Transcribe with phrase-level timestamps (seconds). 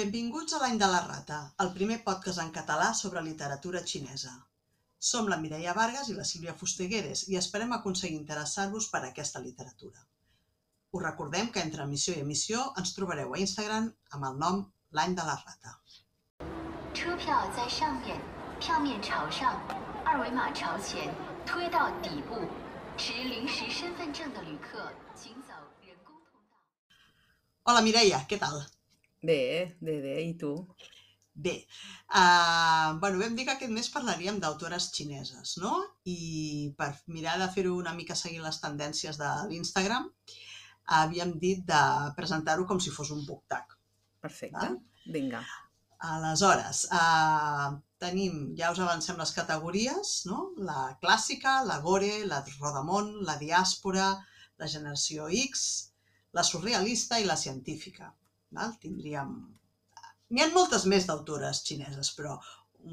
[0.00, 4.32] Benvinguts a l'Any de la Rata, el primer podcast en català sobre literatura xinesa.
[4.98, 10.02] Som la Mireia Vargas i la Sílvia Fustegueres i esperem aconseguir interessar-vos per aquesta literatura.
[10.90, 14.62] Us recordem que entre emissió i emissió ens trobareu a Instagram amb el nom
[14.92, 15.78] L'Any de la Rata.
[16.94, 18.18] 车票在上面，
[18.58, 19.60] 票面朝上，
[20.04, 22.48] 二维码朝前，推到底部。
[22.96, 25.52] 持临时身份证的旅客，请走
[25.84, 26.56] 人工通道。
[27.64, 28.64] Hola Mireia, què tal?
[29.21, 29.41] Bé,
[29.79, 30.51] bé, bé, i tu?
[31.33, 31.53] Bé,
[32.19, 35.73] uh, bueno, vam dir que aquest mes parlaríem d'autores xineses, no?
[36.09, 40.09] I per mirar de fer-ho una mica seguint les tendències de l'Instagram,
[40.97, 41.81] havíem dit de
[42.17, 43.77] presentar-ho com si fos un book tag.
[44.25, 44.57] Perfecte.
[44.57, 44.79] Val?
[45.15, 45.41] Vinga.
[46.11, 50.47] Aleshores, uh, tenim, ja us avancem les categories, no?
[50.71, 54.09] La clàssica, la gore, la rodamont, la diàspora,
[54.57, 55.67] la generació X,
[56.33, 58.09] la surrealista i la científica.
[58.57, 58.75] Val?
[58.83, 59.33] Tindríem...
[60.31, 62.37] N'hi ha moltes més d'autores xineses, però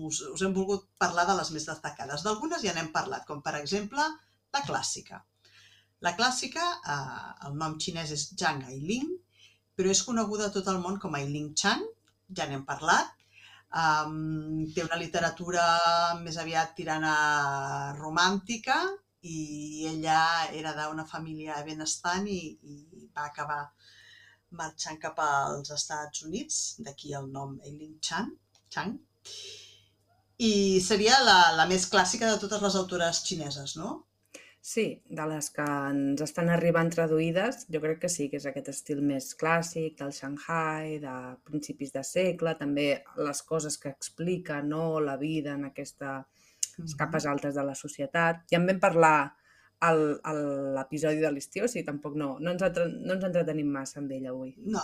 [0.09, 2.25] us, us hem volgut parlar de les més destacades.
[2.27, 4.03] D'algunes ja n'hem parlat, com per exemple
[4.55, 5.20] la clàssica.
[6.06, 9.15] La clàssica, eh, el nom xinès és Zhang Ailing,
[9.78, 11.84] però és coneguda a tot el món com Ailing Chan,
[12.34, 13.15] ja n'hem parlat.
[13.69, 15.65] Um, té una literatura
[16.22, 18.78] més aviat tirant a romàntica
[19.28, 20.20] i ella
[20.56, 23.61] era d'una família benestant i, i va acabar
[24.50, 28.30] marxant cap als Estats Units, d'aquí el nom Eileen Chan,
[28.72, 28.98] Chang,
[30.38, 30.52] i
[30.84, 34.04] seria la, la més clàssica de totes les autores xineses, no?
[34.69, 38.69] Sí, de les que ens estan arribant traduïdes, jo crec que sí, que és aquest
[38.72, 41.14] estil més clàssic del Shanghai, de
[41.48, 46.19] principis de segle, també les coses que explica, no?, la vida en aquesta
[46.78, 48.44] les capes altes de la societat.
[48.50, 49.16] Ja en vam parlar
[49.83, 54.12] l'episodi de l'estiu, o sigui, tampoc no, no, ens entre, no ens entretenim massa amb
[54.16, 54.55] ella avui.
[54.75, 54.83] No,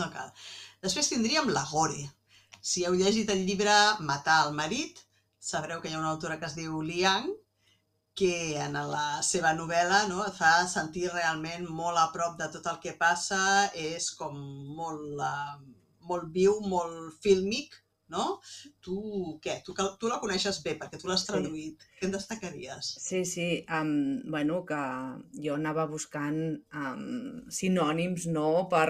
[0.00, 0.32] no cal.
[0.84, 2.04] Després tindríem la Gore.
[2.64, 5.00] Si heu llegit el llibre Matar el marit,
[5.40, 7.30] sabreu que hi ha una autora que es diu Liang,
[8.14, 12.68] que en la seva novel·la no, et fa sentir realment molt a prop de tot
[12.70, 13.40] el que passa,
[13.74, 14.36] és com
[14.78, 15.56] molt, uh,
[16.10, 17.74] molt viu, molt fílmic,
[18.14, 18.38] no?
[18.84, 18.96] Tu,
[19.44, 19.58] què?
[19.66, 21.32] Tu, tu la coneixes bé, perquè tu l'has Sí.
[21.32, 21.84] traduït.
[21.98, 22.94] Què en destacaries?
[23.02, 23.48] Sí, sí,
[23.80, 24.80] um, bueno, que
[25.44, 26.40] jo anava buscant
[26.84, 27.04] um,
[27.58, 28.88] sinònims, no?, per,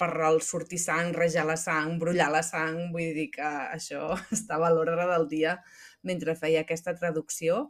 [0.00, 4.08] per el sortir sang, rejar la sang, brollar la sang, vull dir que això
[4.38, 5.58] estava a l'ordre del dia
[6.04, 7.60] mentre feia aquesta traducció,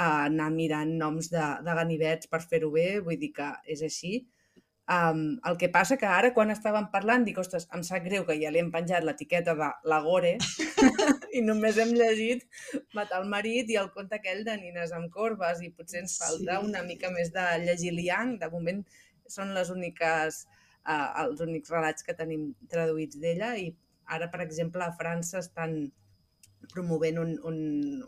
[0.00, 4.16] uh, anar mirant noms de, de ganivets per fer-ho bé, vull dir que és així.
[4.86, 8.36] Um, el que passa que ara, quan estàvem parlant, dic, ostres, em sap greu que
[8.38, 10.36] ja li hem penjat l'etiqueta de la Gore
[11.36, 12.44] i només hem llegit
[12.94, 16.60] Matar el marit i el conte aquell de nines amb corbes i potser ens falta
[16.60, 16.68] Sí.
[16.68, 18.36] una mica més de llegir Liang.
[18.38, 18.84] De moment
[19.26, 20.44] són les úniques,
[20.86, 23.72] uh, els únics relats que tenim traduïts d'ella i
[24.06, 25.80] ara, per exemple, a França estan
[26.72, 27.58] promovent un, un,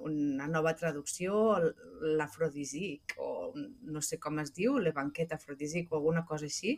[0.09, 1.59] una nova traducció,
[2.19, 6.77] l'afrodisic, o no sé com es diu, le banquet afrodisic o alguna cosa així,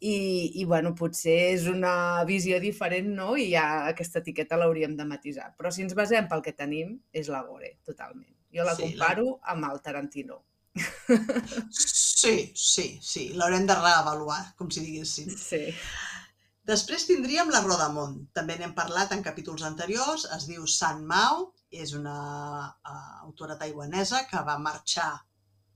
[0.00, 0.14] i,
[0.60, 3.34] i bueno, potser és una visió diferent, no?
[3.36, 5.52] I ja aquesta etiqueta l'hauríem de matisar.
[5.58, 8.28] Però si ens basem pel que tenim, és la Gore, totalment.
[8.54, 10.42] Jo la Sí, la- comparo amb el Tarantino.
[11.70, 13.28] Sí, sí, sí.
[13.34, 15.30] L'haurem de reavaluar, com si diguéssim.
[15.36, 15.62] Sí.
[16.70, 18.18] Després tindríem la Rodamont.
[18.36, 20.26] També n'hem parlat en capítols anteriors.
[20.36, 22.18] Es diu San Mao, és una
[22.70, 25.10] uh, autora taiwanesa que va marxar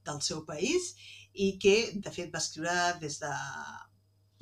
[0.07, 0.93] del seu país
[1.35, 3.33] i que, de fet, va escriure des de,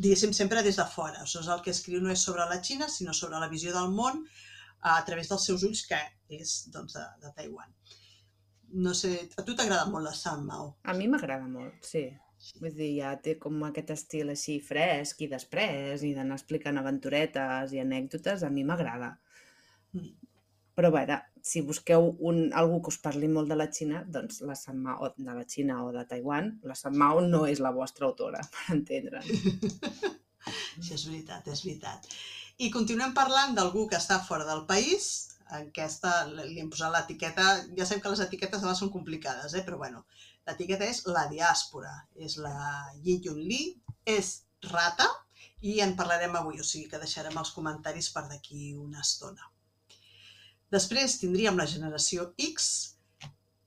[0.02, 1.24] diguéssim, sempre des de fora.
[1.26, 4.24] Sigui, el que escriu no és sobre la Xina, sinó sobre la visió del món
[4.92, 6.00] a través dels seus ulls, que
[6.40, 7.72] és doncs, de, de Taiwan.
[8.84, 10.72] No sé, a tu t'agrada molt la San Mao?
[10.88, 12.06] A mi m'agrada molt, sí.
[12.60, 17.74] Vull dir, ja té com aquest estil així fresc i després i d'anar explicant aventuretes
[17.76, 19.14] i anècdotes, a mi m'agrada.
[19.94, 20.10] Mm.
[20.72, 24.40] Però a veure, si busqueu un, algú que us parli molt de la Xina, doncs
[24.48, 27.74] la San Mao, de la Xina o de Taiwan, la San Mao no és la
[27.76, 29.28] vostra autora, per entendre'ns.
[30.78, 32.08] Això és veritat, és veritat.
[32.64, 35.10] I continuem parlant d'algú que està fora del país.
[35.52, 37.46] Aquesta, li hem posat l'etiqueta,
[37.76, 39.64] ja sabem que les etiquetes ara són complicades, eh?
[39.66, 40.06] però bueno,
[40.46, 42.56] l'etiqueta és la diàspora, és la
[43.02, 43.62] Yi Yun Li,
[44.06, 44.32] és
[44.70, 45.08] rata
[45.62, 49.46] i en parlarem avui, o sigui que deixarem els comentaris per d'aquí una estona.
[50.72, 52.68] Després tindríem la generació X,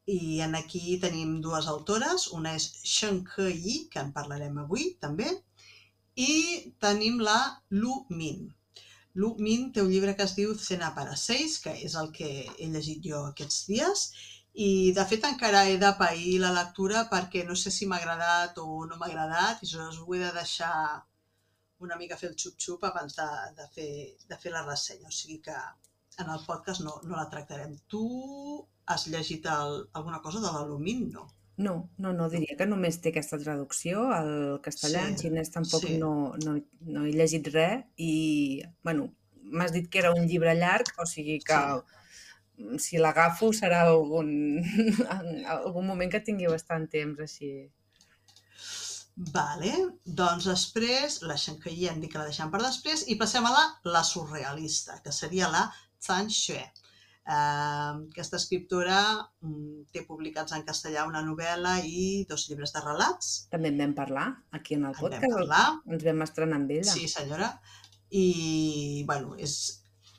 [0.06, 4.92] i en aquí tenim dues autores, una és Shen Ke Yi, que en parlarem avui
[5.01, 5.31] també,
[6.16, 7.39] i tenim la
[7.69, 8.45] Lu Min.
[9.16, 12.30] Lu Min té un llibre que es diu Cena para seis, que és el que
[12.60, 14.35] he llegit jo aquests dies, i
[14.96, 18.86] de fet encara he de pair la lectura perquè no sé si m'ha agradat o
[18.88, 21.04] no m'ha agradat, i aleshores ho he de deixar
[21.84, 23.90] una mica fer el xup-xup abans de, de, fer,
[24.30, 25.56] de fer la ressenya, o sigui que
[26.24, 27.75] en el podcast no, no la tractarem.
[27.92, 28.04] Tu
[28.88, 31.28] has llegit el, alguna cosa de l'Alumin, no?
[31.58, 34.31] No, no, no, diria que només té aquesta traducció al
[34.63, 35.98] castellà, en Sí, xinès tampoc sí.
[36.00, 36.13] no,
[36.44, 36.56] no,
[36.88, 39.10] no he llegit res i, bueno,
[39.51, 42.01] m'has dit que era un llibre llarg, o sigui que Sí.
[42.80, 44.30] Si l'agafo serà algun,
[45.56, 47.52] algun moment que tingui bastant temps així.
[49.16, 49.72] Vale,
[50.04, 53.68] doncs després, la Shankai hem dit que la deixem per després, i passem a la,
[53.88, 55.69] la surrealista, que seria la
[56.04, 56.63] Zhang Xue.
[57.25, 58.98] Uh, aquesta escriptora
[59.42, 63.31] mm, té publicats en castellà una novel·la i dos llibres de relats.
[63.50, 65.63] També en vam parlar aquí en el En vam podcast, parlar,
[65.96, 66.92] ens vam estrenar amb ella.
[66.92, 67.50] sí senyora,
[68.12, 68.28] i
[69.08, 69.58] bueno, és...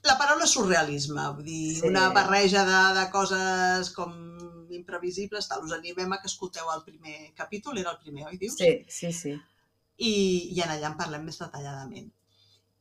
[0.06, 1.86] La paraula surrealisme, vull dir, Sí.
[1.88, 4.12] una barreja de, de coses com
[4.70, 5.64] imprevisibles, tal.
[5.64, 8.54] Us animem a que escolteu el primer capítol, era el primer, oi, dius?
[8.58, 9.34] Sí, sí, sí.
[9.98, 10.12] i,
[10.54, 12.10] i en allà en parlem més detalladament.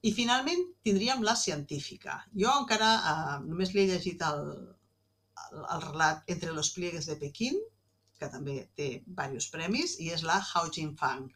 [0.05, 2.17] I finalment tindríem la científica.
[2.35, 4.41] Jo encara eh, només li he llegit el,
[5.45, 7.55] el, el relat Entre los pliegues de Pequín,
[8.19, 11.29] que també té diversos premis, i és la Hao Jinfang,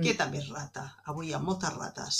[0.00, 0.16] que Mm.
[0.18, 0.86] també és rata.
[1.06, 2.18] Avui hi ha moltes rates.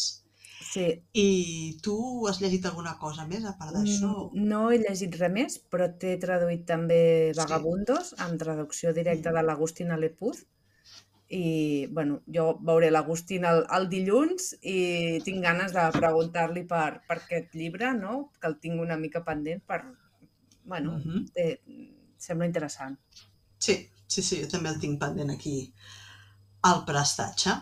[0.61, 0.85] Sí,
[1.17, 1.95] I tu
[2.29, 4.31] has llegit alguna cosa més a part d'això?
[4.35, 9.35] No he llegit res més, però t'he traduït també Vagabundos, amb traducció directa Mm.
[9.39, 10.43] de l'Agustina Lepuz.
[11.33, 17.17] I, bueno, jo veuré l'Agustín el, el dilluns i tinc ganes de preguntar-li per, per
[17.21, 18.33] aquest llibre, no?
[18.41, 19.85] que el tinc una mica pendent per...
[20.65, 21.29] Bueno, Mhm.
[21.33, 21.61] té,
[22.19, 22.99] sembla interessant.
[23.59, 25.73] Sí, sí, sí, jo també el tinc pendent aquí
[26.63, 27.55] al prestatge.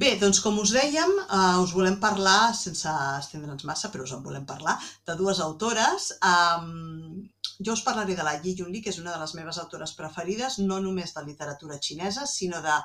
[0.00, 4.22] Bé, doncs com us dèiem, eh, us volem parlar, sense estendre'ns massa, però us en
[4.24, 4.76] volem parlar,
[5.08, 6.06] de dues autores.
[6.28, 7.26] Um,
[7.66, 10.56] jo us parlaré de la Yi Yunli, que és una de les meves autores preferides,
[10.70, 12.76] no només de literatura xinesa, sinó de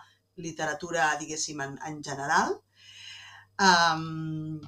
[0.48, 2.52] literatura, diguéssim, en, en general.
[3.70, 4.60] Um,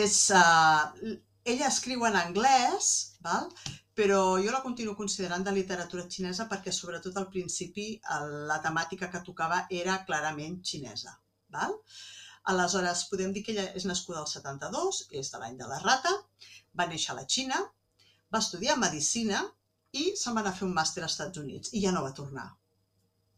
[0.00, 1.12] és, uh,
[1.54, 2.88] ella escriu en anglès,
[3.28, 3.52] val?
[3.96, 7.86] però jo la continuo considerant de literatura xinesa perquè sobretot al principi
[8.50, 11.14] la temàtica que tocava era clarament xinesa.
[11.56, 11.74] Val?
[12.52, 16.12] Aleshores, podem dir que ella és nascuda al 72, és de l'any de la rata,
[16.78, 17.62] va néixer a la Xina,
[18.32, 19.40] va estudiar Medicina
[20.02, 22.14] i se'n va anar a fer un màster als Estats Units i ja no va
[22.20, 22.46] tornar.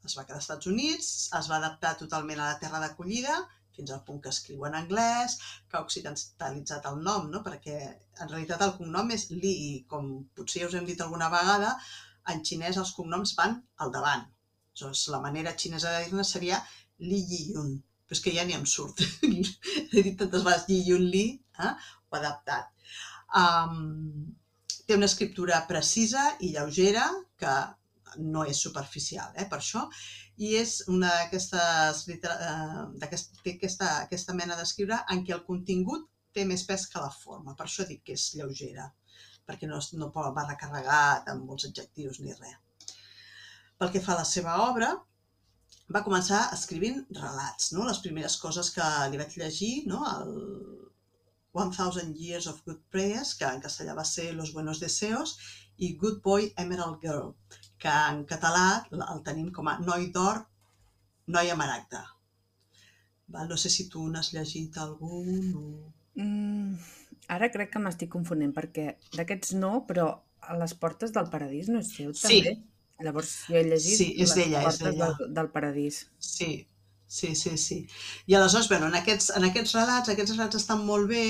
[0.09, 3.39] Es va quedar als Estats Units, es va adaptar totalment a la terra d'acollida,
[3.79, 5.37] fins al punt que escriu en anglès,
[5.71, 7.43] que ha occidentalitzat el nom, no?
[7.49, 11.77] perquè en realitat el cognom és Li, i com potser us hem dit alguna vegada,
[12.33, 14.27] en xinès els cognoms van al davant.
[14.73, 16.59] Aleshores, la manera xinesa de dir-ne seria
[17.11, 17.77] Li Yiyun,
[18.09, 19.05] però és que ja ni em surt.
[19.93, 21.27] He dit tantes vegades Yi Yun Li,
[21.61, 21.73] eh?
[22.09, 22.71] ho he adaptat.
[23.37, 24.31] Um,
[24.89, 27.05] té una escriptura precisa i lleugera,
[27.37, 27.55] que
[28.25, 29.83] no és superficial, eh, per això,
[30.41, 36.47] i és una d'aquestes eh, té aquesta, aquesta mena d'escriure en què el contingut té
[36.49, 37.53] més pes que la forma.
[37.59, 38.89] Per això dic que és lleugera,
[39.45, 42.57] perquè no, no va recarregat amb molts adjectius ni res.
[43.79, 44.95] Pel que fa a la seva obra,
[45.95, 47.87] va començar escrivint relats, no?
[47.89, 50.03] les primeres coses que li vaig llegir, no?
[50.11, 50.35] el
[51.59, 55.39] 1000 Years of Good Prayers, que en castellà va ser Los Buenos Deseos,
[55.79, 57.33] i Good Boy Emerald Girl,
[57.79, 60.45] que en català el tenim com a Noi d'or,
[61.29, 62.05] Noia Maragda.
[63.29, 63.49] Val?
[63.49, 65.67] No sé si tu n'has llegit algun o...
[66.19, 66.79] Mm,
[67.35, 70.09] ara crec que m'estic confonent, perquè d'aquests no, però
[70.49, 72.41] a les portes del paradís no és seu, Sí.
[73.07, 75.11] Llavors, jo he llegit Sí, és les d'ella, és portes d'ella.
[75.21, 76.01] del, del paradís.
[76.19, 76.51] Sí,
[77.07, 77.79] sí, sí, sí.
[78.27, 81.27] I aleshores, bueno, en aquests, en aquests relats, aquests relats estan molt bé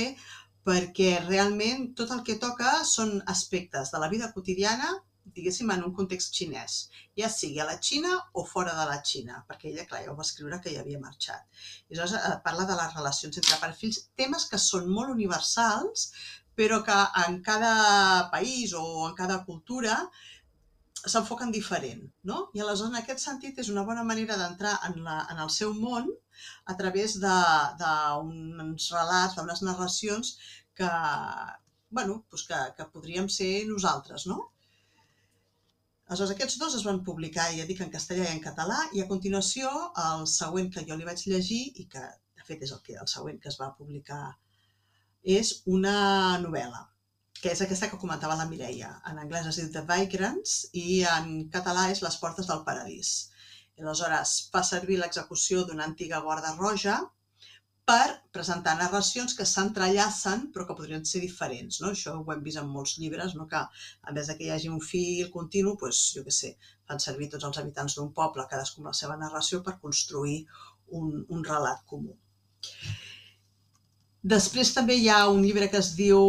[0.69, 4.91] perquè realment tot el que toca són aspectes de la vida quotidiana,
[5.37, 6.79] diguéssim, en un context xinès,
[7.21, 10.17] ja sigui a la Xina o fora de la Xina, perquè ella, clar, ja ho
[10.17, 11.45] va escriure que ja havia marxat.
[11.89, 16.09] I aleshores eh, parla de les relacions entre fills, temes que són molt universals,
[16.59, 16.97] però que
[17.27, 20.01] en cada país o en cada cultura
[20.99, 22.39] s'enfoquen diferent, no?
[22.57, 25.75] I aleshores, en aquest sentit, és una bona manera d'entrar en, la, en el seu
[25.77, 26.09] món
[26.73, 30.35] a través d'uns relats, d'unes narracions
[30.79, 30.91] que,
[31.91, 34.41] bueno, doncs que, que podríem ser nosaltres, no?
[36.09, 39.09] Aleshores, aquests dos es van publicar, ja dic, en castellà i en català, i a
[39.11, 39.71] continuació,
[40.09, 42.05] el següent que jo li vaig llegir, i que,
[42.39, 44.23] de fet, és el, que, el següent que es va publicar,
[45.39, 45.99] és una
[46.41, 46.87] novel·la,
[47.43, 48.91] que és aquesta que comentava la Mireia.
[49.11, 50.55] En anglès es diu The Vagrants
[50.85, 53.13] i en català és Les portes del paradís.
[53.79, 56.97] I aleshores fa servir l'execució d'una antiga guarda roja
[57.89, 61.79] per presentar narracions que s'entrellacen però que podrien ser diferents.
[61.83, 61.93] No?
[61.95, 63.47] Això ho hem vist en molts llibres, no?
[63.53, 66.55] que a més que hi hagi un fil continu, doncs, jo què sé,
[66.91, 70.41] fan servir tots els habitants d'un poble, cadascú amb la seva narració, per construir
[71.01, 72.19] un, un relat comú.
[74.29, 76.21] Després també hi ha un llibre que es diu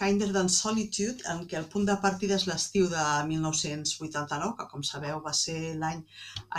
[0.00, 4.82] Kinder Than Solitude, en què el punt de partida és l'estiu de 1989, que com
[4.84, 6.02] sabeu va ser l'any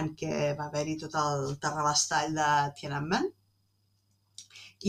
[0.02, 3.28] en què va haver-hi tot el terrabastall de Tiananmen,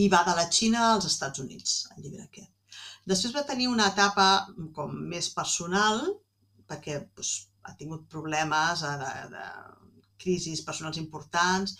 [0.01, 2.79] i va de la Xina als Estats Units, el llibre aquest.
[3.11, 4.27] Després va tenir una etapa
[4.79, 6.01] com més personal,
[6.71, 7.35] perquè doncs,
[7.67, 9.45] ha tingut problemes de, de,
[10.17, 11.75] crisis personals importants,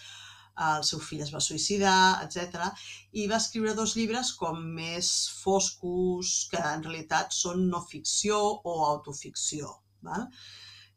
[0.65, 2.69] el seu fill es va suïcidar, etc.
[3.13, 5.11] I va escriure dos llibres com més
[5.41, 9.73] foscos, que en realitat són no ficció o autoficció.
[10.07, 10.27] Val?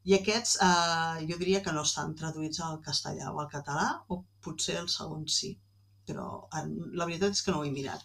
[0.08, 4.22] I aquests eh, jo diria que no estan traduïts al castellà o al català, o
[4.44, 5.54] potser el segon sí,
[6.08, 6.28] però
[6.60, 8.04] en, la veritat és que no ho he mirat.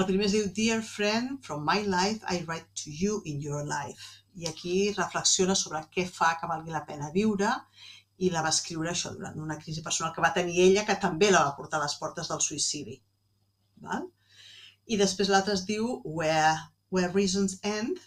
[0.00, 3.62] El primer es diu Dear friend, from my life I write to you in your
[3.68, 4.24] life.
[4.34, 7.52] I aquí reflexiona sobre què fa que valgui la pena viure
[8.22, 11.30] i la va escriure això durant una crisi personal que va tenir ella, que també
[11.32, 13.00] la va portar a les portes del suïcidi.
[13.86, 14.06] Val?
[14.86, 16.54] I després l'altre es diu Where,
[16.94, 17.98] Where Reasons End,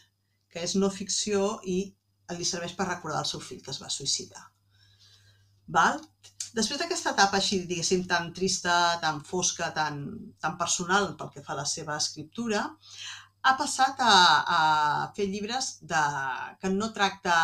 [0.53, 1.79] que és no ficció i
[2.37, 4.43] li serveix per recordar el seu fill que es va suïcidar.
[5.77, 5.99] Val?
[6.55, 9.99] Després d'aquesta etapa així, diguéssim, tan trista, tan fosca, tan,
[10.41, 12.63] tan personal pel que fa a la seva escriptura,
[13.43, 14.13] ha passat a,
[14.55, 14.59] a
[15.17, 16.03] fer llibres de,
[16.61, 17.35] que no tracta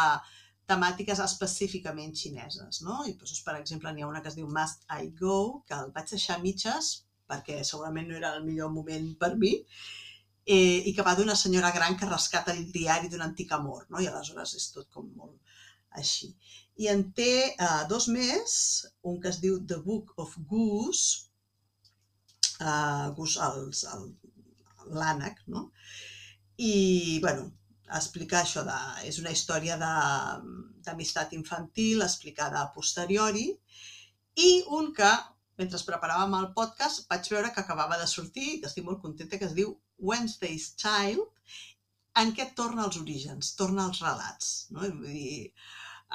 [0.69, 3.01] temàtiques específicament xineses, no?
[3.09, 5.91] I doncs, per exemple, n'hi ha una que es diu Must I Go, que el
[5.95, 6.93] vaig deixar mitges
[7.29, 9.53] perquè segurament no era el millor moment per mi,
[10.45, 14.01] eh, i que va d'una senyora gran que rescata el diari d'un antic amor, no?
[14.01, 15.39] I aleshores és tot com molt
[16.01, 16.33] així.
[16.83, 18.55] I en té eh, dos més,
[19.09, 21.29] un que es diu The Book of Goose,
[22.59, 23.93] eh, Goose,
[24.99, 25.69] l'ànec, no?
[26.57, 27.51] I, bueno,
[27.99, 28.77] explicar això de,
[29.09, 33.47] és una història d'amistat infantil explicada a posteriori
[34.47, 35.11] i un que,
[35.61, 39.49] mentre preparàvem el podcast, vaig veure que acabava de sortir, que estic molt contenta, que
[39.49, 41.27] es diu Wednesday's Child,
[42.21, 44.53] en què torna als orígens, torna als relats.
[44.73, 44.85] No?
[44.85, 45.51] Vull dir,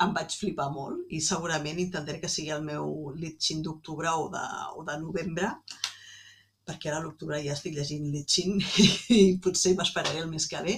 [0.04, 4.44] em vaig flipar molt i segurament intentaré que sigui el meu Litchin d'octubre o, de,
[4.78, 5.52] o de novembre,
[6.68, 8.58] perquè ara a l'octubre ja estic llegint Litchin
[9.18, 10.76] i potser m'esperaré el mes que ve,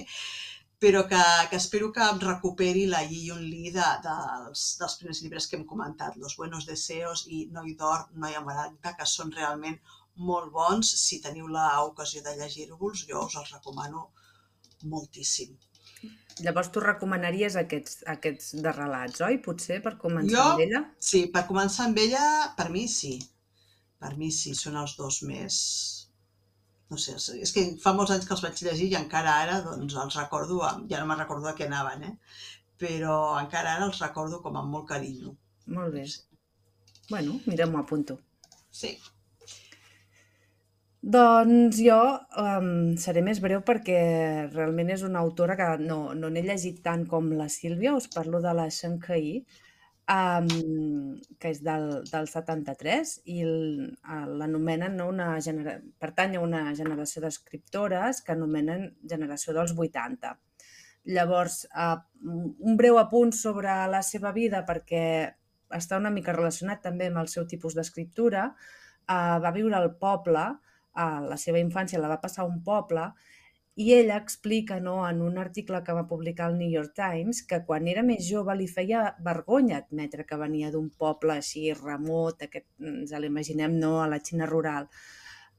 [0.81, 4.13] però que, que espero que em recuperi la Yi Yun Li de, de,
[4.45, 8.95] dels, dels primers llibres que hem comentat, Los Buenos Deseos i Noi d'Or, Noi Amaranta,
[8.97, 9.77] que són realment
[10.29, 10.89] molt bons.
[11.03, 14.07] Si teniu l'ocasió de llegir-vos, jo us els recomano
[14.89, 15.53] moltíssim.
[16.41, 19.37] Llavors tu recomanaries aquests, aquests de relats, oi?
[19.45, 20.85] Potser per començar jo, amb ella?
[20.97, 22.25] Sí, per començar amb ella,
[22.57, 23.19] per mi sí.
[24.01, 25.61] Per mi sí, són els dos més,
[26.91, 29.95] no sé, és que fa molts anys que els vaig llegir i encara ara doncs,
[30.03, 30.59] els recordo,
[30.91, 32.15] ja no me'n recordo de què anaven, eh?
[32.81, 35.35] però encara ara els recordo com amb molt carinyo.
[35.77, 36.05] Molt bé.
[37.09, 38.17] Bueno, mira, m'ho apunto.
[38.71, 38.95] Sí.
[41.01, 41.97] Doncs jo
[42.43, 42.67] um,
[43.01, 44.01] seré més breu perquè
[44.51, 48.41] realment és una autora que no, no n'he llegit tant com la Sílvia, us parlo
[48.43, 49.39] de la Shen Kai,
[50.11, 55.77] um, que és del, del 73 i l'anomenen no, una genera...
[56.01, 60.33] pertany a una generació d'escriptores que anomenen generació dels 80.
[61.15, 65.03] Llavors, uh, un breu apunt sobre la seva vida perquè
[65.71, 68.49] està una mica relacionat també amb el seu tipus d'escriptura.
[69.07, 73.09] Uh, va viure al poble, uh, la seva infància la va passar a un poble
[73.75, 77.61] i ella explica no, en un article que va publicar el New York Times que
[77.65, 82.67] quan era més jove li feia vergonya admetre que venia d'un poble així remot, aquest,
[82.83, 84.89] ens l'imaginem no, a la Xina rural,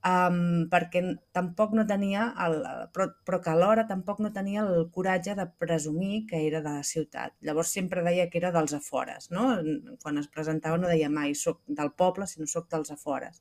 [0.05, 1.03] um, perquè
[1.33, 2.59] tampoc no tenia, el,
[2.95, 6.85] però, però que alhora tampoc no tenia el coratge de presumir que era de la
[6.87, 7.37] ciutat.
[7.41, 9.31] Llavors sempre deia que era dels afores.
[9.31, 9.55] No?
[10.03, 13.41] Quan es presentava no deia mai soc del poble, sinó soc dels afores.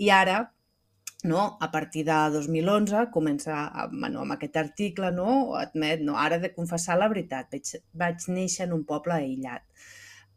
[0.00, 0.40] I ara,
[1.24, 1.58] no?
[1.60, 3.56] a partir de 2011 comença
[3.92, 5.56] bueno, amb aquest article, no?
[5.60, 6.16] admet, no?
[6.18, 9.66] ara de confessar la veritat, vaig, vaig néixer en un poble aïllat.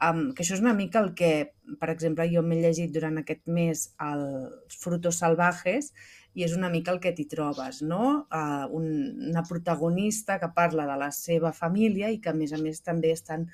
[0.04, 3.46] Um, que això és una mica el que, per exemple, jo m'he llegit durant aquest
[3.48, 5.94] mes els Frutos Salvajes
[6.34, 8.26] i és una mica el que t'hi trobes, no?
[8.34, 8.90] Uh, un,
[9.30, 13.14] una protagonista que parla de la seva família i que, a més a més, també
[13.16, 13.46] estan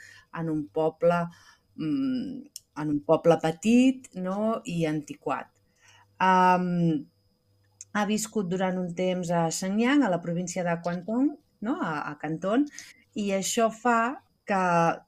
[0.41, 1.21] en un poble,
[1.77, 2.39] um,
[2.81, 4.63] en un poble petit no?
[4.65, 5.51] i antiquat.
[6.23, 7.05] Um,
[7.93, 11.29] ha viscut durant un temps a Shenyang, a la província de Guangdong,
[11.65, 11.77] no?
[11.81, 12.65] a, a Canton,
[13.17, 13.99] i això fa
[14.49, 14.63] que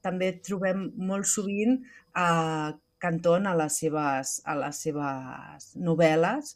[0.06, 2.72] també trobem molt sovint eh,
[3.02, 6.52] Canton a les seves, a les seves novel·les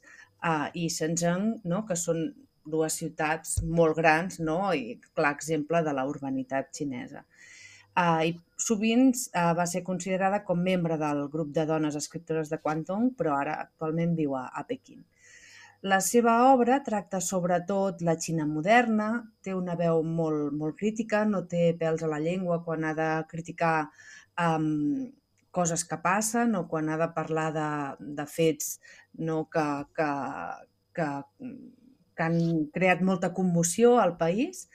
[0.45, 1.79] uh, i Shenzhen, no?
[1.89, 2.27] que són
[2.65, 4.59] dues ciutats molt grans no?
[4.73, 7.25] i clar exemple de la urbanitat xinesa.
[7.95, 12.59] Uh, i sovint uh, va ser considerada com membre del grup de dones escriptores de
[12.61, 15.01] Guangdong, però ara actualment viu a, a Pequín.
[15.85, 19.09] La seva obra tracta sobretot la Xina moderna,
[19.45, 23.09] té una veu molt, molt crítica, no té pèls a la llengua quan ha de
[23.29, 23.75] criticar
[24.41, 25.11] um,
[25.53, 27.69] coses que passen o quan ha de parlar de,
[28.17, 28.79] de fets
[29.27, 30.09] no, que, que,
[30.97, 31.09] que,
[32.17, 32.39] que han
[32.73, 34.65] creat molta commoció al país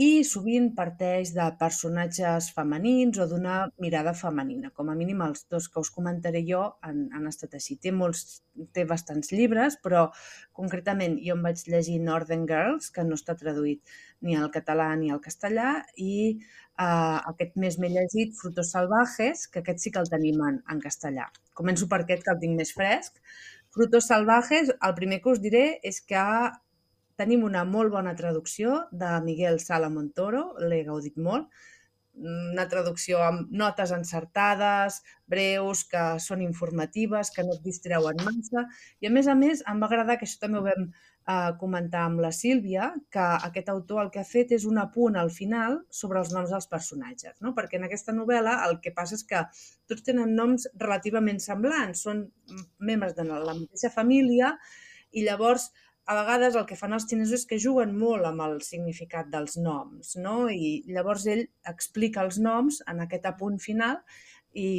[0.00, 4.70] i sovint parteix de personatges femenins o d'una mirada femenina.
[4.72, 7.76] Com a mínim els dos que us comentaré jo han, han estat així.
[7.76, 8.40] Té, molts,
[8.72, 10.06] té bastants llibres, però
[10.56, 13.92] concretament jo em vaig llegir Northern Girls, que no està traduït
[14.24, 19.60] ni al català ni al castellà, i uh, aquest mes m'he llegit Frutos Salvajes, que
[19.60, 21.28] aquest sí que el tenim en, en castellà.
[21.52, 23.20] Començo per aquest, que el tinc més fresc.
[23.76, 26.24] Frutos Salvajes, el primer que us diré és que
[27.20, 31.50] Tenim una molt bona traducció de Miguel Sala Montoro, l'he gaudit molt,
[32.20, 35.00] una traducció amb notes encertades,
[35.30, 38.66] breus, que són informatives, que no et distreuen massa.
[39.00, 42.06] I a més a més em va agradar, que això també ho vam eh, comentar
[42.08, 45.80] amb la Sílvia, que aquest autor el que ha fet és un apunt al final
[46.00, 47.54] sobre els noms dels personatges, no?
[47.56, 49.44] perquè en aquesta novel·la el que passa és que
[49.88, 52.26] tots tenen noms relativament semblants, són
[52.78, 54.56] membres de la mateixa família
[55.12, 55.70] i llavors
[56.10, 59.54] a vegades el que fan els xinesos és que juguen molt amb el significat dels
[59.62, 60.48] noms, no?
[60.50, 64.00] I llavors ell explica els noms en aquest apunt final
[64.50, 64.70] i,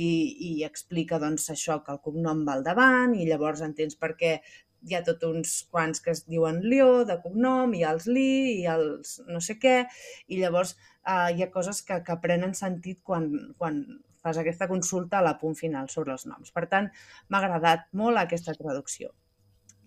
[0.50, 4.34] i explica doncs, això, que el cognom va al davant i llavors entens per què
[4.90, 8.28] hi ha tot uns quants que es diuen Lió de cognom, i els Li,
[8.60, 9.78] i els no sé què,
[10.28, 13.84] i llavors eh, hi ha coses que, que prenen sentit quan, quan
[14.22, 16.52] fas aquesta consulta a la punt final sobre els noms.
[16.52, 16.92] Per tant,
[17.30, 19.16] m'ha agradat molt aquesta traducció.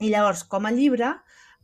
[0.01, 1.13] I llavors, com a llibre,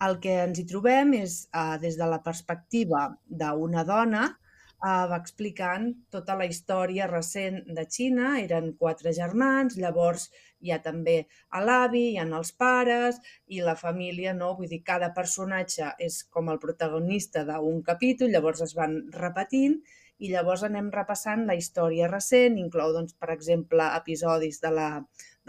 [0.06, 3.08] el que ens hi trobem és, eh, des de la perspectiva
[3.42, 8.38] d'una dona, eh, va explicant tota la història recent de Xina.
[8.40, 14.32] Eren quatre germans, llavors hi ha també l'avi, hi ha els pares i la família,
[14.32, 14.54] no?
[14.56, 19.80] Vull dir, cada personatge és com el protagonista d'un capítol, llavors es van repetint
[20.20, 24.88] i llavors anem repassant la història recent, inclou, doncs, per exemple, episodis de la,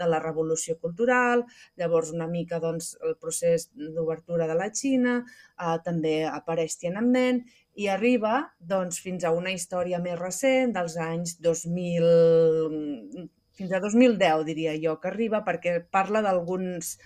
[0.00, 1.44] de la revolució cultural,
[1.80, 7.42] llavors una mica doncs, el procés d'obertura de la Xina, eh, també apareix Tiananmen
[7.74, 8.34] i arriba
[8.74, 14.96] doncs, fins a una història més recent dels anys 2000, fins a 2010, diria jo,
[15.00, 16.96] que arriba perquè parla d'alguns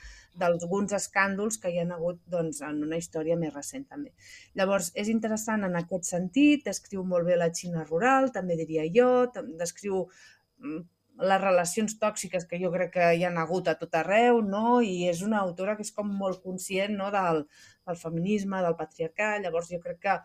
[0.40, 4.12] d'alguns escàndols que hi han hagut doncs, en una història més recent també.
[4.58, 9.08] Llavors, és interessant en aquest sentit, descriu molt bé la Xina rural, també diria jo,
[9.60, 10.04] descriu
[10.58, 10.84] mm,
[11.16, 14.80] les relacions tòxiques que jo crec que hi han hagut a tot arreu, no?
[14.84, 17.10] i és una autora que és com molt conscient no?
[17.14, 17.46] del,
[17.88, 20.16] del feminisme, del patriarcat, llavors jo crec que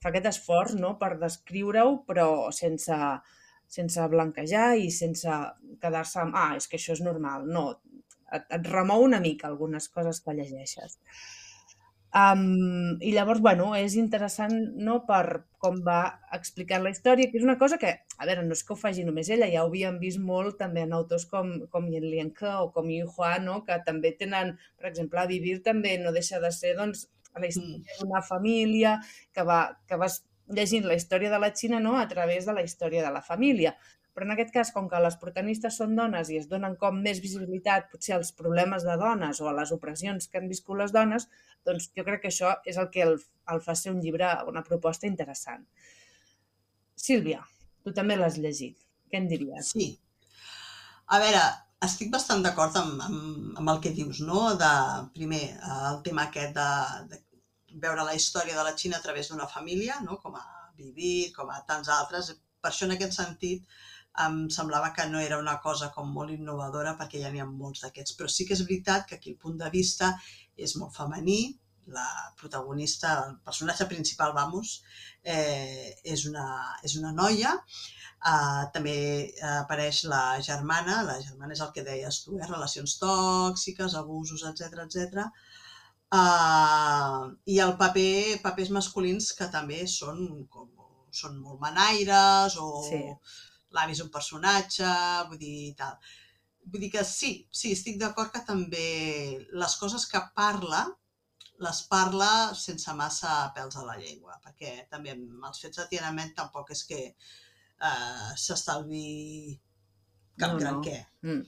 [0.00, 0.94] fa aquest esforç no?
[1.00, 2.96] per descriure-ho, però sense,
[3.66, 5.40] sense blanquejar i sense
[5.82, 7.48] quedar-se amb, ah, és que això és normal.
[7.50, 7.66] No,
[8.32, 10.98] et, et remou una mica algunes coses que llegeixes.
[12.10, 16.00] Um, I llavors, bueno, és interessant no, per com va
[16.34, 19.04] explicant la història, que és una cosa que, a veure, no és que ho faci
[19.06, 22.72] només ella, ja ho havíem vist molt també en autors com, com Yen Lianke o
[22.74, 26.50] com Yu Hua, no, que també tenen, per exemple, a Vivir també no deixa de
[26.56, 27.06] ser doncs,
[27.38, 28.00] la història mm.
[28.02, 28.96] d'una família
[29.30, 32.66] que, va, que vas llegint la història de la Xina no, a través de la
[32.66, 33.76] història de la família.
[34.14, 37.20] Però en aquest cas, com que les protagonistes són dones i es donen com més
[37.22, 41.28] visibilitat potser als problemes de dones o a les opressions que han viscut les dones,
[41.66, 43.16] doncs jo crec que això és el que el,
[43.54, 45.64] el fa ser un llibre, una proposta interessant.
[46.98, 47.44] Sílvia,
[47.84, 48.76] tu també l'has llegit.
[49.10, 49.72] Què en diries?
[49.74, 49.90] Sí.
[51.10, 51.40] A veure,
[51.86, 54.42] estic bastant d'acord amb, amb, amb el que dius, no?
[54.60, 54.70] De,
[55.16, 55.42] primer,
[55.78, 56.68] el tema aquest de,
[57.10, 57.22] de
[57.84, 60.18] veure la història de la Xina a través d'una família, no?
[60.22, 60.44] com a
[60.80, 62.32] Vivir, com a tants altres.
[62.60, 63.66] Per això, en aquest sentit,
[64.26, 67.84] em semblava que no era una cosa com molt innovadora perquè ja n'hi ha molts
[67.84, 68.16] d'aquests.
[68.18, 70.12] Però sí que és veritat que aquí el punt de vista
[70.56, 71.40] és molt femení,
[71.90, 72.06] la
[72.38, 74.82] protagonista, el personatge principal, vamos,
[75.22, 76.46] eh, és, una,
[76.86, 77.56] és una noia,
[78.20, 78.94] Uh, també
[79.48, 82.48] apareix la germana, la germana és el que deies tu, eh?
[82.50, 85.24] relacions tòxiques, abusos, etc etc.
[86.12, 90.20] Uh, I el paper, papers masculins que també són,
[90.52, 90.68] com,
[91.22, 93.00] són molt manaires o sí
[93.76, 94.88] l'avi és un personatge,
[95.30, 95.98] vull dir, tal.
[96.70, 98.88] Vull dir que sí, sí, estic d'acord que també
[99.62, 100.84] les coses que parla,
[101.60, 106.32] les parla sense massa pèls a la llengua, perquè també amb els fets de Tiananmen
[106.36, 109.58] tampoc és que eh, s'estalvi
[110.40, 110.84] cap No, gran no.
[110.86, 110.98] què.
[111.26, 111.42] Mm.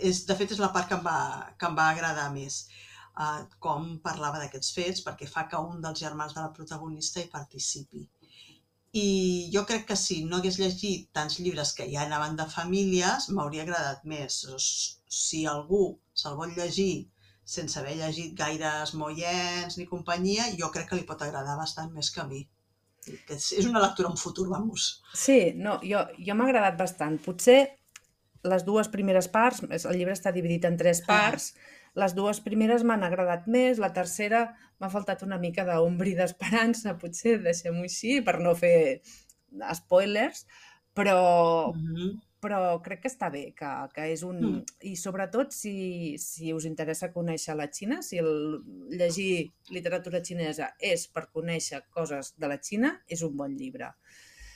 [0.00, 1.18] És, de fet, és la part que em va,
[1.58, 2.64] que em va agradar més.
[3.12, 7.28] Uh, com parlava d'aquests fets, perquè fa que un dels germans de la protagonista hi
[7.32, 8.06] participi.
[8.92, 13.30] I jo crec que si no hagués llegit tants llibres que ja anaven de famílies,
[13.32, 14.42] m'hauria agradat més.
[15.22, 17.08] Si algú se'l vol llegir
[17.52, 22.12] sense haver llegit gaires moients ni companyia, jo crec que li pot agradar bastant més
[22.12, 22.42] que a mi.
[23.26, 25.02] Que és una lectura en futur, vamos.
[25.16, 27.16] Sí, no, jo, jo m'ha agradat bastant.
[27.24, 27.62] Potser
[28.46, 31.52] les dues primeres parts, el llibre està dividit en tres parts,
[31.94, 34.46] les dues primeres m'han agradat més, la tercera
[34.80, 39.02] m'ha faltat una mica d'ombri d'esperança, potser, deixem-ho així, per no fer
[39.76, 40.46] spoilers,
[40.94, 42.20] però, Mhm.
[42.42, 44.40] però crec que està bé, que, que és un...
[44.40, 44.62] Mm.
[44.90, 48.32] I sobretot si, si us interessa conèixer la Xina, si el,
[48.90, 53.92] llegir literatura xinesa és per conèixer coses de la Xina, és un bon llibre.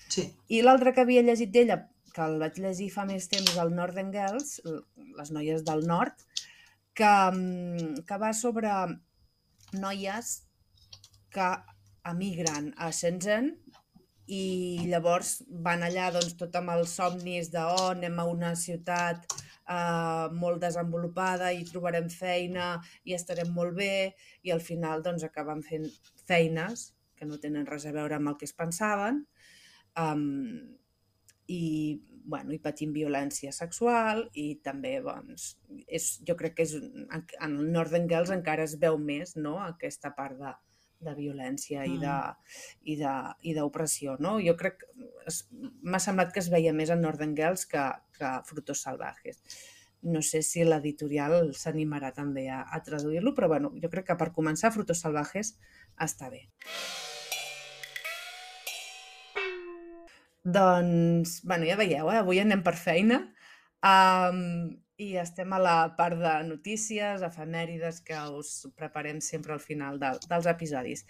[0.09, 0.27] Sí.
[0.49, 1.79] I l'altre que havia llegit d'ella,
[2.13, 4.61] que el vaig llegir fa més temps, el Northern Girls,
[5.19, 6.27] les noies del nord,
[6.97, 8.73] que, mm, que va sobre
[9.77, 10.33] noies
[11.35, 11.49] que
[12.09, 13.51] emigren a Shenzhen
[14.27, 14.45] i
[14.91, 20.27] llavors van allà doncs, tot amb els somnis de oh, anem a una ciutat eh,
[20.41, 22.73] molt desenvolupada i trobarem feina
[23.05, 25.87] i estarem molt bé i al final doncs, acaben fent
[26.27, 29.23] feines que no tenen res a veure amb el que es pensaven
[30.01, 30.27] um,
[31.47, 31.63] i,
[32.27, 35.53] bueno, i patint violència sexual i també, doncs,
[35.87, 39.57] és, jo crec que és, en, en el Northern Girls encara es veu més, no?,
[39.63, 40.51] aquesta part de,
[41.07, 42.17] de violència i de
[42.83, 44.37] i de- i d'opressió, no?
[44.43, 44.83] Jo crec
[45.83, 47.87] m'ha semblat que es veia més en Northern Girls que,
[48.19, 49.41] que Frutos Salvajes.
[50.03, 54.33] No sé si l'editorial s'animarà també a, a traduir-lo, però bueno, jo crec que per
[54.33, 55.55] començar Frutos Salvajes
[56.01, 56.47] està bé.
[60.47, 62.21] Doncs, bueno, ja veieu, eh?
[62.23, 63.17] avui anem per feina
[63.83, 64.37] um,
[65.03, 70.13] i estem a la part de notícies, efemèrides que us preparem sempre al final de,
[70.31, 71.03] dels episodis.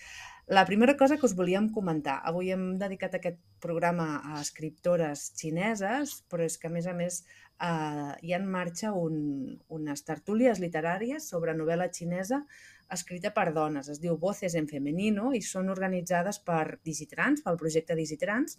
[0.48, 6.16] La primera cosa que us volíem comentar, avui hem dedicat aquest programa a escriptores xineses,
[6.30, 7.20] però és que a més a més
[7.60, 9.20] eh, hi ha en marxa un,
[9.68, 12.40] unes tertúlies literàries sobre novel·la xinesa
[12.88, 13.92] escrita per dones.
[13.92, 18.56] Es diu Voces en Femenino i són organitzades per Digitrans, pel projecte Digitrans,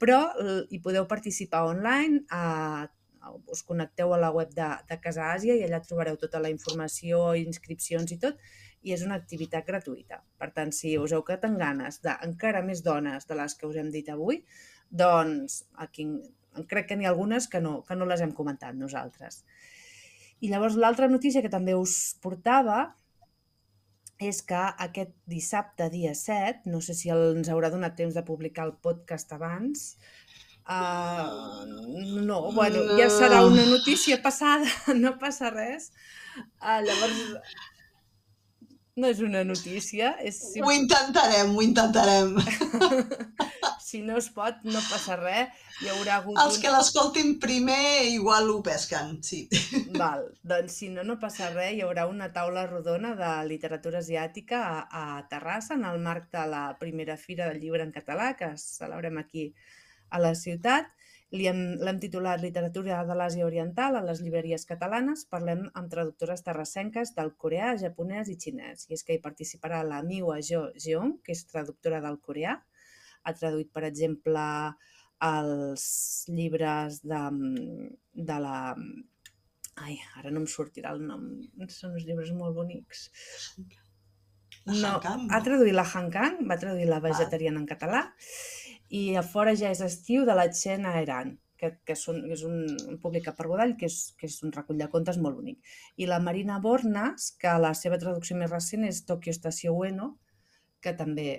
[0.00, 2.88] però l- hi podeu participar online, a,
[3.52, 7.34] us connecteu a la web de, de Casa Àsia i allà trobareu tota la informació,
[7.36, 8.40] inscripcions i tot,
[8.82, 10.22] i és una activitat gratuïta.
[10.40, 13.76] Per tant, si us heu quedat amb ganes d'encara més dones de les que us
[13.76, 14.40] hem dit avui,
[14.90, 16.08] doncs aquí
[16.70, 19.44] crec que n'hi ha algunes que no, que no les hem comentat nosaltres.
[20.40, 22.86] I llavors l'altra notícia que també us portava
[24.20, 28.22] és que aquest dissabte, dia 7, no sé si el- ens haurà donat temps de
[28.26, 29.96] publicar el podcast abans,
[30.68, 31.64] uh,
[32.20, 35.90] no, bueno, ja serà una notícia passada, no passa res.
[36.60, 37.22] Uh, llavors,
[39.00, 42.36] no és una notícia, és Ho intentarem, ho intentarem.
[43.90, 45.56] si no es pot, no passa res.
[45.80, 49.42] Hi haurà hagut Els que l'escoltin primer igual ho pesquen, sí.
[49.96, 54.62] Val, doncs si no, no passa res, hi haurà una taula rodona de literatura asiàtica
[54.68, 58.54] a, a Terrassa en el marc de la primera Fira del Llibre en Català que
[58.60, 59.50] celebrem aquí
[60.10, 60.90] a la ciutat.
[61.30, 65.22] L'hem titulat Literatura de l'Àsia Oriental a les llibreries catalanes.
[65.30, 68.88] Parlem amb traductores terrassenques del coreà, japonès i xinès.
[68.88, 72.56] I és que hi participarà la Miwa Jo Jeong, que és traductora del coreà.
[73.24, 74.42] Ha traduït, per exemple,
[75.20, 75.84] els
[76.32, 77.22] llibres de,
[78.30, 78.58] de la
[79.80, 81.22] Ai, ara no em sortirà el nom.
[81.72, 83.06] Són uns llibres molt bonics.
[84.66, 85.44] La no, Hankang, ha no?
[85.46, 88.02] traduït la Hankang, va traduir la vegetariana en català,
[88.92, 92.42] i a fora ja és estiu de la Chen Aeran, que, que és, un, és
[92.44, 92.58] un,
[93.02, 95.72] publicat per Godall, que és, que és un recull de contes molt bonic.
[95.96, 100.14] I la Marina Bornas, que la seva traducció més recent és Tokyo Estació Ueno,
[100.84, 101.30] que també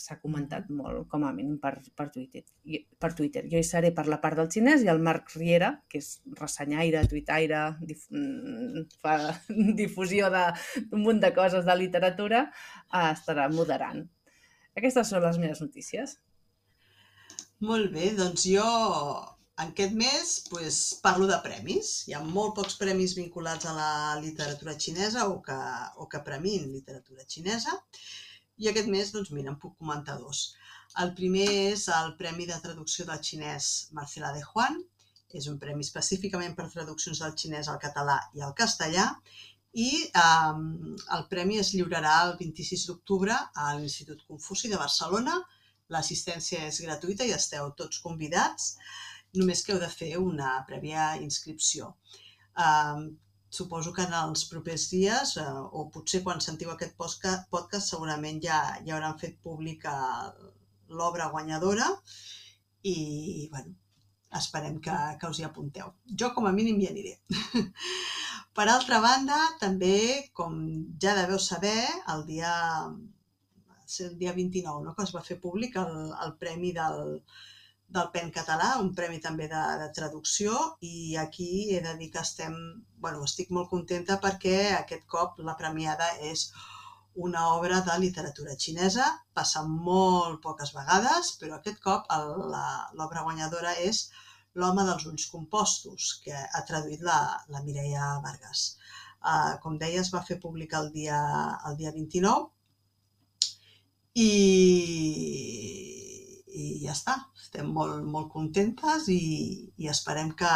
[0.00, 2.42] s'ha comentat molt, com a mínim, per, per, Twitter.
[2.64, 3.44] I, per Twitter.
[3.52, 6.08] Jo hi seré per la part del xinès i el Marc Riera, que és
[6.40, 9.18] ressenyaire, tuitaire, dif mm, fa
[9.82, 14.06] difusió d'un munt de coses de literatura, eh, estarà moderant.
[14.78, 16.16] Aquestes són les meves notícies.
[17.68, 18.66] Molt bé, doncs jo
[19.60, 21.90] aquest mes pues, parlo de premis.
[22.08, 23.90] Hi ha molt pocs premis vinculats a la
[24.22, 25.58] literatura xinesa o que,
[26.00, 27.76] o que premin literatura xinesa.
[28.60, 30.42] I aquest mes, doncs mira, en puc comentar dos.
[31.02, 33.68] El primer és el Premi de Traducció del Xinès
[33.98, 34.80] Marcela de Juan.
[35.38, 39.04] És un premi específicament per traduccions del xinès al català i al castellà.
[39.78, 40.62] I eh,
[41.16, 45.36] el premi es lliurarà el 26 d'octubre a l'Institut Confuci de Barcelona
[45.94, 48.74] L'assistència és gratuïta i esteu tots convidats.
[49.38, 51.84] només que heu de fer una prèvia inscripció.
[52.62, 53.04] Um,
[53.50, 58.60] suposo que en els propers dies, eh, o potser quan sentiu aquest podcast, segurament ja,
[58.86, 59.92] ja hauran fet pública
[61.00, 61.88] l'obra guanyadora
[62.86, 63.74] i, bueno,
[64.40, 65.92] esperem que, que us hi apunteu.
[66.22, 67.16] Jo, com a mínim, hi aniré.
[68.56, 69.96] per altra banda, també,
[70.32, 70.60] com
[71.02, 71.78] ja deveu saber,
[72.14, 72.52] el dia
[73.90, 74.94] el dia 29, no?
[74.94, 77.16] que es va fer públic el, el premi del,
[77.96, 82.22] del PEN català, un premi també de, de traducció, i aquí he de dir que
[82.22, 82.56] estem,
[83.02, 86.48] bueno, estic molt contenta perquè aquest cop la premiada és
[87.26, 94.06] una obra de literatura xinesa, passa molt poques vegades, però aquest cop l'obra guanyadora és
[94.58, 97.18] L'home dels ulls compostos, que ha traduït la,
[97.54, 98.62] la Mireia Vargas.
[99.20, 101.18] Uh, com deia, es va fer públic el dia,
[101.68, 102.48] el dia 29
[104.16, 104.30] i,
[106.52, 107.16] i ja està.
[107.38, 109.20] Estem molt, molt contentes i,
[109.78, 110.54] i esperem que,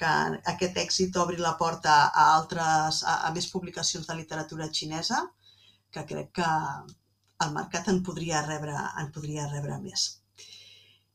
[0.00, 0.14] que
[0.54, 5.24] aquest èxit obri la porta a altres, a, a més publicacions de literatura xinesa,
[5.90, 6.50] que crec que
[7.44, 10.08] el mercat en podria rebre, en podria rebre més.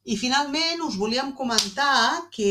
[0.05, 2.49] I finalment us volíem comentar que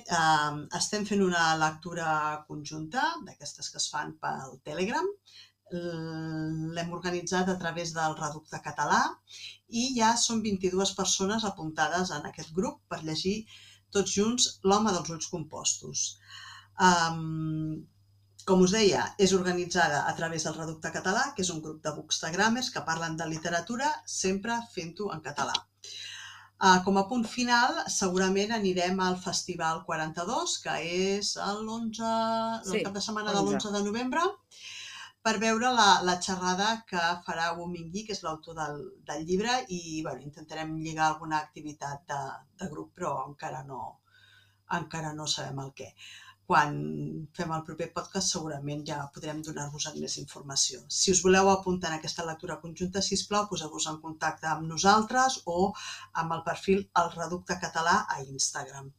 [0.00, 2.06] eh, estem fent una lectura
[2.48, 5.10] conjunta d'aquestes que es fan pel Telegram
[5.74, 9.00] l'hem organitzat a través del Reducte Català
[9.82, 13.36] i ja són 22 persones apuntades en aquest grup per llegir
[13.94, 16.04] tots junts L'home dels ulls compostos.
[16.86, 17.84] Um,
[18.48, 21.92] com us deia, és organitzada a través del Reducte Català, que és un grup de
[21.96, 25.54] bookstagramers que parlen de literatura, sempre fent-ho en català.
[26.64, 32.12] Uh, com a punt final, segurament anirem al Festival 42, que és l'11,
[32.68, 33.38] sí, el cap de setmana 11.
[33.38, 34.26] de l'11 de novembre,
[35.24, 39.54] per veure la, la xerrada que farà Wu Mingyi, que és l'autor del, del llibre,
[39.76, 42.18] i bueno, intentarem lligar alguna activitat de,
[42.60, 43.80] de grup, però encara no,
[44.78, 45.88] encara no sabem el què.
[46.50, 46.74] Quan
[47.38, 50.82] fem el proper podcast segurament ja podrem donar-vos més informació.
[50.98, 55.38] Si us voleu apuntar en aquesta lectura conjunta, si plau, poseu-vos en contacte amb nosaltres
[55.56, 55.70] o
[56.24, 58.92] amb el perfil El Reducte Català a Instagram.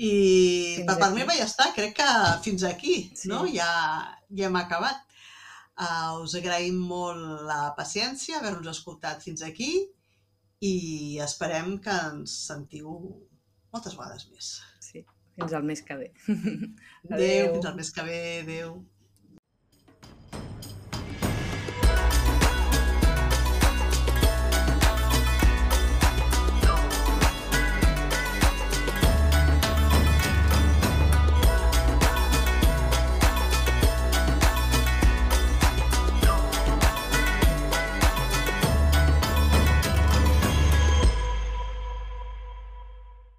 [0.00, 0.10] I
[0.78, 2.10] fins per part meva ja està, crec que
[2.44, 3.28] fins aquí, sí.
[3.28, 3.44] no?
[3.52, 3.70] Ja,
[4.36, 5.02] ja hem acabat.
[5.80, 9.70] Uh, us agraïm molt la paciència, haver-nos escoltat fins aquí
[10.60, 10.74] i
[11.24, 12.96] esperem que ens sentiu
[13.72, 14.50] moltes vegades més.
[14.84, 15.04] Sí,
[15.36, 16.10] fins al mes que ve.
[16.32, 18.20] Adéu, Adéu fins al mes que ve.
[18.44, 18.74] Adéu.